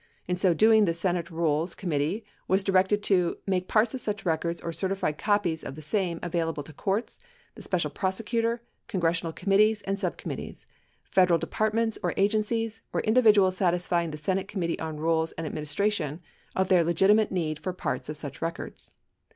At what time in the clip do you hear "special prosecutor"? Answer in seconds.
7.61-8.63